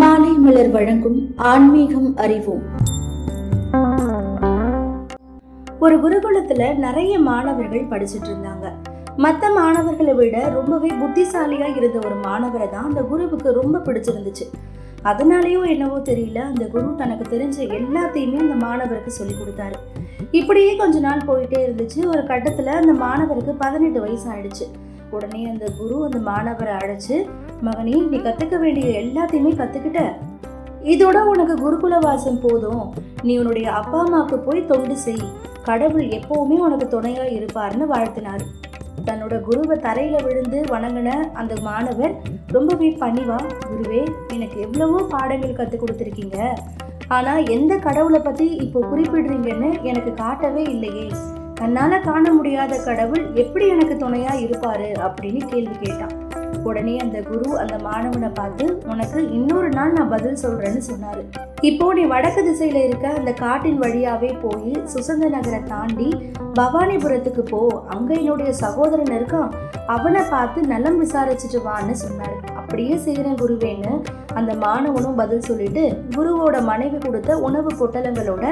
[0.00, 1.16] மாலை மலர் வழங்கும்
[1.48, 2.62] ஆன்மீகம் அறிவோம்.
[5.84, 8.66] ஒரு குருகுலத்துல நிறைய மாணவர்கள் படிச்சிட்டு இருந்தாங்க.
[9.24, 14.46] மற்ற மாணவர்களை விட ரொம்பவே புத்திசாலியா இருந்த ஒரு மாணவரை தான் அந்த குருவுக்கு ரொம்ப பிடிச்சிருந்துச்சு.
[15.10, 19.78] அதனாலேயோ என்னவோ தெரியல அந்த குரு தனக்கு தெரிஞ்ச எல்லாத்தையுமே அந்த மாணவருக்கு சொல்லி கொடுத்தாரு.
[20.40, 22.00] இப்படியே கொஞ்ச நாள் போயிட்டே இருந்துச்சு.
[22.12, 24.66] ஒரு கட்டத்துல அந்த மாணவருக்கு பதினெட்டு வயசு ஆயிடுச்சு
[25.12, 27.16] உடனே அந்த குரு அந்த மாணவரை அழைச்சு
[27.64, 30.02] மகனே நீ கத்துக்க வேண்டிய எல்லாத்தையுமே கத்துக்கிட்ட.
[30.84, 32.94] இதோட உனக்கு குருகுல வாசம் போதும்.
[33.22, 35.24] நீ உன்னுடைய அப்பா அம்மாவுக்கு போய் தொண்டு செய்.
[35.62, 38.44] கடவுள் எப்பவுமே உனக்கு துணையா இருப்பார்னு வாழ்த்தினார்.
[39.06, 42.14] தன்னோட குருவை தரையில விழுந்து வணங்கின அந்த மாணவர்
[42.48, 43.38] ரொம்பவே பணிவா?
[43.68, 44.02] குருவே
[44.32, 46.58] எனக்கு எவ்வளவோ பாடங்கள் கற்றுக் கொடுத்துருக்கீங்க.
[47.08, 51.08] ஆனா எந்த கடவுளை பத்தி இப்போ குறிப்பிடுறீங்கன்னு எனக்கு காட்டவே இல்லையே.
[51.62, 56.14] கண்ணால காண முடியாத கடவுள் எப்படி எனக்கு துணையா இருப்பாரு அப்படின்னு கேள்வி கேட்டான்.
[56.68, 61.22] உடனே அந்த குரு அந்த மாணவனை பார்த்து உனக்கு இன்னொரு நாள் நான் பதில் சொல்றேன்னு சொன்னாரு.
[61.60, 66.08] இப்போ நீ வடக்கு திசையில இருக்க அந்த காட்டின் வழியாவே போய் சுசந்த நகரை தாண்டி
[66.58, 67.60] பவானிபுரத்துக்கு போ.
[67.88, 69.52] அங்க என்னுடைய சகோதரன் இருக்கான்.
[69.86, 72.36] அவனை பார்த்து நலம் விசாரிச்சுட்டு வான்னு சொன்னாரு.
[72.60, 73.94] அப்படியே செய்கிறேன் குருவேன்னு
[74.34, 78.44] அந்த மாணவனும் பதில் சொல்லிட்டு குருவோட மனைவி கொடுத்த உணவு பொட்டலங்களோட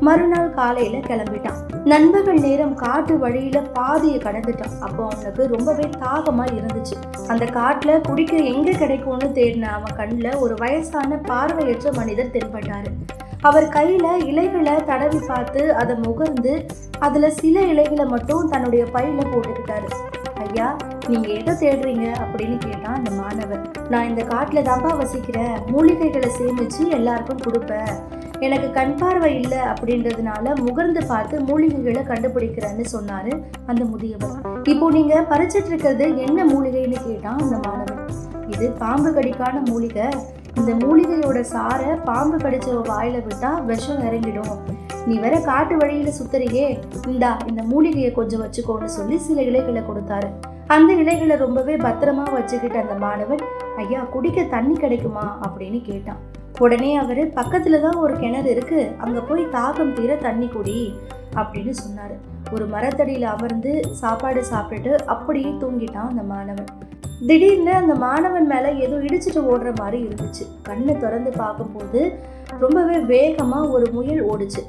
[0.00, 1.60] மறுநாள் காலையில கிளம்பிட்டான்.
[1.88, 4.78] நண்பர்கள் நேரம் காட்டு வழியில பாதியை கடந்துட்டான்.
[4.80, 7.26] அப்போ அவனுக்கு ரொம்பவே தாகமா இருந்துச்சு.
[7.28, 12.92] அந்த காட்டுல குடிக்க எங்க கிடைக்கும்னு தேடின அவன் கண்ணில் ஒரு வயசான பார்வையற்ற மனிதர் தென்பட்டாரு.
[13.40, 16.66] அவர் கையில இலைகளை தடவி பார்த்து அதை முகர்ந்து
[16.98, 19.90] அதுல சில இலைகளை மட்டும் தன்னுடைய பையில போட்டுக்கிட்டாரு.
[20.48, 20.76] ஐயா
[21.08, 22.14] நீங்க எதை தேடுறீங்க?
[22.24, 23.70] அப்படின்னு கேட்டான் அந்த மாணவர்.
[23.88, 25.56] நான் இந்த காட்டுல தான்ப்பா வசிக்கிறேன்.
[25.66, 27.92] மூலிகைகளை சேமிச்சு எல்லாருக்கும் கொடுப்பேன்.
[28.40, 34.62] எனக்கு கண் பார்வை இல்லை அப்படின்றதுனால முகர்ந்து பார்த்து மூலிகைகளை கண்டுபிடிக்கிறேன்னு சொன்னாரு அந்த முதியவர்.
[34.62, 38.08] இப்போ நீங்க பறிச்சிட்டு இருக்கிறது என்ன மூலிகைன்னு கேட்டான் அந்த மாணவன்.
[38.46, 40.06] இது பாம்பு கடிக்கான மூலிகை.
[40.54, 44.56] இந்த மூலிகையோட சாரை பாம்பு கடிச்ச வாயில விட்டா விஷம் இறங்கிடும்.
[45.06, 46.78] நீ வேற காட்டு வழியில சுத்துறியே.
[47.06, 50.30] இந்தா இந்த மூலிகையை கொஞ்சம் வச்சுக்கோன்னு சொல்லி சில இலைகளை கொடுத்தாரு.
[50.66, 53.44] அந்த இலைகளை ரொம்பவே பத்திரமா வச்சுக்கிட்ட அந்த மாணவன்
[53.76, 55.38] ஐயா குடிக்க தண்ணி கிடைக்குமா?
[55.46, 56.36] அப்படின்னு கேட்டான்.
[56.58, 58.90] உடனே அவரு பக்கத்தில் தான் ஒரு கிணறு இருக்கு.
[58.98, 60.94] அங்க போய் தாகம் தீர தண்ணி குடி
[61.34, 62.16] அப்படின்னு சொன்னாரு.
[62.52, 66.70] ஒரு மரத்தடியில அமர்ந்து சாப்பாடு சாப்பிட்டுட்டு அப்படியே தூங்கிட்டான் அந்த மாணவன்.
[67.26, 70.44] திடீர்னு அந்த மாணவன் மேல ஏதோ இடிச்சிட்டு ஓடுற மாதிரி இருந்துச்சு.
[70.68, 72.18] கண்ணு திறந்து பார்க்கும்போது
[72.58, 74.62] ரொம்பவே வேகமா ஒரு முயல் ஓடுச்சு.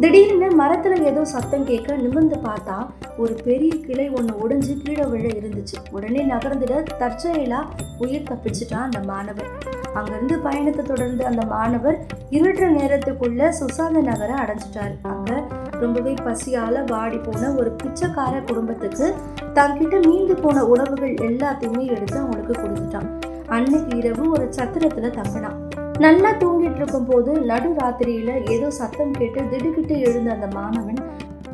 [0.00, 2.86] திடீர்னு மரத்துல ஏதோ சத்தம் கேட்க நிமிர்ந்து பார்த்தா
[3.18, 5.76] ஒரு பெரிய கிளை ஒன்று ஒடிஞ்சு கீழே விழ இருந்துச்சு.
[5.90, 7.60] உடனே நகர்ந்துட தற்செயலா
[7.98, 9.50] உயிர் தப்பிச்சிட்டான் அந்த மாணவர்.
[9.94, 11.98] அங்கிருந்து பயணத்தை தொடர்ந்து அந்த மாணவர்
[12.30, 14.96] இருட்டுற நேரத்துக்குள்ள சுசாந்த நகரை அடைஞ்சிட்டாரு.
[15.02, 19.14] அங்க ரொம்பவே பசியால வாடி போன ஒரு பிச்சைக்கார குடும்பத்துக்கு
[19.54, 23.08] தங்கிட்ட மீண்டு போன உணவுகள் எல்லாத்தையுமே எடுத்து அவங்களுக்கு கொடுத்துட்டான்.
[23.48, 25.58] அன்னைக்கு இரவு ஒரு சத்திரத்துல தங்கினான்.
[25.98, 31.00] நல்லா தூங்கிட்டு இருக்கும் போது நடு ராத்திரியில ஏதோ சத்தம் கேட்டு திடுக்கிட்டு எழுந்த அந்த மாணவன்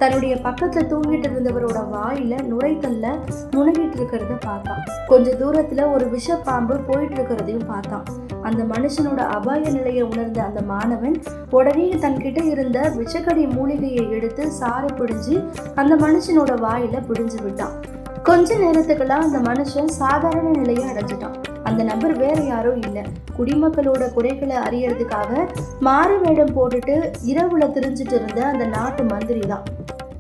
[0.01, 3.07] தன்னுடைய பக்கத்துல தூங்கிட்டு இருந்தவரோட வாயில நுரைத்தல்ல
[3.55, 4.81] முனகிட்டு இருக்கிறத பார்த்தான்.
[5.09, 8.05] கொஞ்ச தூரத்துல ஒரு விஷப்பாம்பு போயிட்டு இருக்கிறதையும் பார்த்தான்.
[8.43, 11.17] அந்த மனுஷனோட அபாய நிலையை உணர்ந்த அந்த மாணவன்
[11.51, 15.37] உடனே தன்கிட்ட இருந்த விஷக்கடி மூலிகையை எடுத்து சாறு பிடிஞ்சு
[15.75, 17.75] அந்த மனுஷனோட வாயில பிடிஞ்சு விட்டான்.
[18.23, 21.37] கொஞ்ச நேரத்துக்கெல்லாம் அந்த மனுஷன் சாதாரண நிலையை அடைஞ்சிட்டான்.
[21.63, 23.03] அந்த நபர் வேற யாரும் இல்லை.
[23.39, 25.47] குடிமக்களோட குறைகளை அறியறதுக்காக
[25.81, 26.97] மாறு வேடம் போட்டுட்டு
[27.27, 29.67] இரவுல திரிஞ்சிட்டு இருந்த அந்த நாட்டு மந்திரி தான்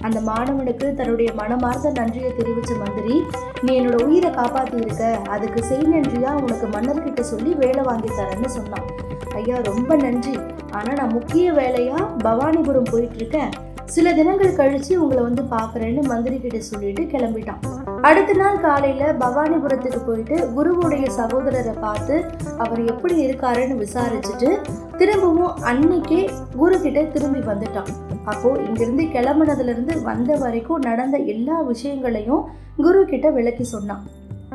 [0.00, 3.22] அந்த மாணவனுக்கு தன்னுடைய மனமார்ந்த நன்றியை தெரிவிச்ச மந்திரி
[3.62, 6.30] நீ என்னோட உயிரை காப்பாத்தி இருக்க அதுக்கு செய் நன்றியா?
[6.42, 8.86] உனக்கு மன்னர்கிட்ட சொல்லி வேலை வாங்கி தரேன்னு சொன்னான்.
[9.34, 10.38] ஐயா ரொம்ப நன்றி.
[10.70, 12.06] ஆனா நான் முக்கிய வேலையா?
[12.24, 13.50] பவானிபுரம் போயிட்டு இருக்கேன்.
[13.94, 17.62] சில தினங்கள் கழிச்சு உங்களை வந்து பாக்குறேன்னு மந்திரி கிட்ட சொல்லிட்டு கிளம்பிட்டான்.
[18.02, 22.24] அடுத்த நாள் காலையில பவானிபுரத்துக்கு போயிட்டு குருவுடைய சகோதரரை பார்த்து
[22.58, 24.50] அவர் எப்படி இருக்காருன்னு விசாரிச்சுட்டு
[24.96, 27.90] திரும்பவும் அன்னைக்கே குரு கிட்ட திரும்பி வந்துட்டான்.
[28.24, 32.44] அப்போ இங்கிருந்து கிளம்புனதுல இருந்து வந்த வரைக்கும் நடந்த எல்லா விஷயங்களையும்
[32.76, 34.04] குரு கிட்ட விளக்கி சொன்னான்.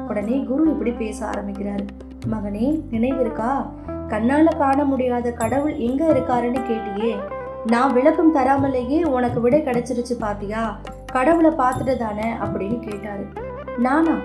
[0.07, 1.87] உடனே குரு இப்படி பேச ஆரம்பிக்கிறாரு.
[2.31, 3.51] மகனே நினைவிருக்கா?
[4.09, 7.13] கண்ணால காண முடியாத கடவுள் எங்க இருக்காருன்னு கேட்டியே.
[7.65, 10.79] நான் விளக்கம் தராமலேயே உனக்கு விடை கிடைச்சிருச்சு பாத்தியா?
[11.05, 13.25] கடவுளை பார்த்துட்டு தானே அப்படின்னு கேட்டாரு.
[13.77, 14.15] நானா?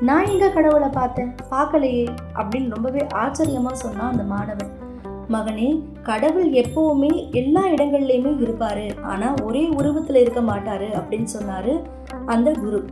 [0.00, 1.34] நான் எங்க கடவுளை பார்த்தேன்?
[1.50, 4.70] பார்க்கலையே அப்படின்னு ரொம்பவே ஆச்சரியமா சொன்னான் அந்த மாணவன்.
[5.32, 9.02] மகனே கடவுள் எப்பவுமே எல்லா இடங்கள்லயுமே இருப்பாரு.
[9.02, 11.82] ஆனா ஒரே உருவத்துல இருக்க மாட்டாரு அப்படின்னு சொன்னாரு
[12.26, 12.84] அந்த குரு.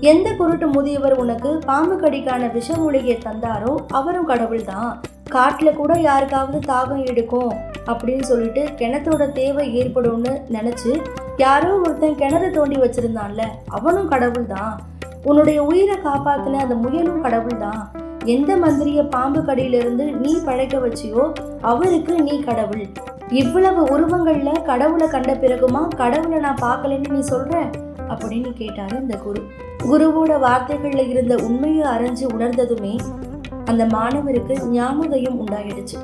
[0.00, 6.72] எந்த குருட்டு முதியவர் உனக்கு பாம்பு கடிக்கான விஷ மூலிகையை தந்தாரோ அவரும் கடவுள் தான் காட்டுல கூட யாருக்காவது
[6.72, 7.72] தாகம் எடுக்கும்.
[7.86, 11.02] அப்படின்னு சொல்லிட்டு கிணத்தோட தேவை ஏற்படும்னு நினைச்சு
[11.36, 14.80] யாரோ ஒருத்தன் கிணறு தோண்டி வச்சிருந்தான்ல அவனும் கடவுள் தான்
[15.22, 17.82] உன்னுடைய உயிரை காப்பாத்தின அந்த முயலும் கடவுள் தான்
[18.24, 22.84] எந்த மந்திரிய பாம்பு கடியிலிருந்து நீ பழைக்க வச்சியோ அவருக்கு நீ கடவுள்.
[23.30, 27.52] இவ்வளவு உருவங்கள்ல கடவுளை கண்ட பிறகுமா கடவுளை நான் பார்க்கலன்னு நீ சொல்ற?
[28.08, 29.42] அப்படின்னு கேட்டாரு இந்த குரு.
[29.82, 32.94] குருவோட வார்த்தைகள்ல இருந்த உண்மையை அறிஞ்சு உணர்ந்ததுமே
[33.64, 35.98] அந்த மாணவருக்கு ஞானோதயம் உண்டாயிடுச்சு.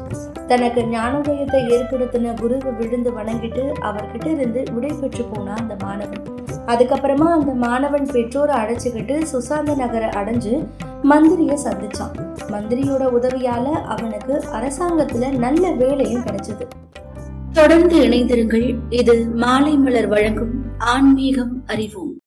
[0.46, 6.22] தனக்கு ஞானோதயத்தை ஏற்படுத்தின குருவை விழுந்து வணங்கிட்டு அவர்கிட்ட இருந்து விடை பெற்று போனா அந்த மாணவன்.
[6.66, 10.66] அதுக்கப்புறமா அந்த மாணவன் பெற்றோரை அடைச்சுக்கிட்டு சுசாந்த நகரை அடைஞ்சு
[11.02, 12.14] மந்திரிய சந்திச்சான்.
[12.50, 16.66] மந்திரியோட உதவியால அவனுக்கு அரசாங்கத்துல நல்ல வேலையும் கிடைச்சது.
[17.52, 18.78] தொடர்ந்து இணைந்திருங்கள்.
[18.90, 22.14] இது மாலை மலர் வழங்கும் ஆன்மீகம் அறிவோம்.